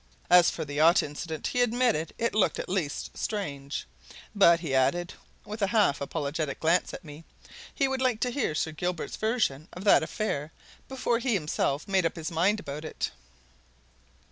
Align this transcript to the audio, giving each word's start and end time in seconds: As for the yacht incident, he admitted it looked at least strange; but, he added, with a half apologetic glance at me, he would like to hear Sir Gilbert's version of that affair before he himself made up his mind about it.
As 0.31 0.49
for 0.49 0.65
the 0.65 0.73
yacht 0.73 1.03
incident, 1.03 1.45
he 1.45 1.61
admitted 1.61 2.11
it 2.17 2.33
looked 2.33 2.57
at 2.57 2.67
least 2.67 3.15
strange; 3.15 3.85
but, 4.33 4.59
he 4.61 4.73
added, 4.73 5.13
with 5.45 5.61
a 5.61 5.67
half 5.67 6.01
apologetic 6.01 6.59
glance 6.59 6.91
at 6.91 7.03
me, 7.05 7.23
he 7.71 7.87
would 7.87 8.01
like 8.01 8.19
to 8.21 8.31
hear 8.31 8.55
Sir 8.55 8.71
Gilbert's 8.71 9.15
version 9.15 9.67
of 9.73 9.83
that 9.83 10.01
affair 10.01 10.51
before 10.87 11.19
he 11.19 11.35
himself 11.35 11.87
made 11.87 12.07
up 12.07 12.15
his 12.15 12.31
mind 12.31 12.59
about 12.59 12.83
it. 12.83 13.11